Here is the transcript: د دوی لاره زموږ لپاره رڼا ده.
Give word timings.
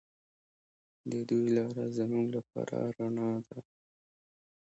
د 1.11 1.13
دوی 1.29 1.47
لاره 1.57 1.85
زموږ 1.97 2.27
لپاره 2.37 2.77
رڼا 2.95 3.31
ده. 3.47 3.59